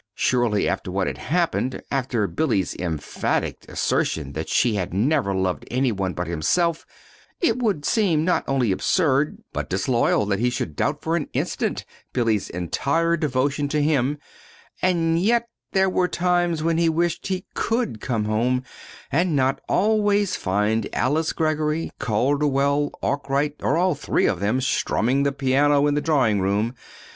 Surely, 0.15 0.67
after 0.67 0.89
what 0.89 1.05
had 1.05 1.19
happened, 1.19 1.79
after 1.91 2.25
Billy's 2.25 2.73
emphatic 2.77 3.57
assertion 3.69 4.33
that 4.33 4.49
she 4.49 4.73
had 4.73 4.95
never 4.95 5.31
loved 5.31 5.63
any 5.69 5.91
one 5.91 6.13
but 6.13 6.25
himself, 6.25 6.87
it 7.39 7.59
would 7.61 7.85
seem 7.85 8.25
not 8.25 8.43
only 8.47 8.71
absurd, 8.71 9.37
but 9.53 9.69
disloyal, 9.69 10.25
that 10.25 10.39
he 10.39 10.49
should 10.49 10.75
doubt 10.75 11.03
for 11.03 11.15
an 11.15 11.27
instant 11.33 11.85
Billy's 12.13 12.49
entire 12.49 13.15
devotion 13.15 13.67
to 13.67 13.79
him, 13.79 14.17
and 14.81 15.19
yet 15.21 15.47
there 15.71 15.87
were 15.87 16.07
times 16.07 16.63
when 16.63 16.79
he 16.79 16.89
wished 16.89 17.27
he 17.27 17.45
could 17.53 18.01
come 18.01 18.25
home 18.25 18.63
and 19.11 19.35
not 19.35 19.61
always 19.69 20.35
find 20.35 20.89
Alice 20.93 21.31
Greggory, 21.31 21.91
Calderwell, 21.99 22.89
Arkwright, 23.03 23.53
or 23.61 23.77
all 23.77 23.93
three 23.93 24.25
of 24.25 24.39
them 24.39 24.61
strumming 24.61 25.21
the 25.21 25.31
piano 25.31 25.85
in 25.85 25.93
the 25.93 26.01
drawing 26.01 26.41
room! 26.41 26.73